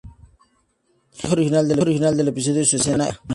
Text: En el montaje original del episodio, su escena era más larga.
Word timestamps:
En 1.25 1.29
el 1.29 1.53
montaje 1.53 1.79
original 1.79 2.17
del 2.17 2.29
episodio, 2.29 2.65
su 2.65 2.77
escena 2.77 2.95
era 3.03 3.03
más 3.03 3.07
larga. 3.17 3.23